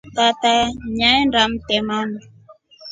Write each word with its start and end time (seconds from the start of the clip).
Tata 0.15 0.53
nyaenda 0.97 1.41
mtemani. 1.51 2.19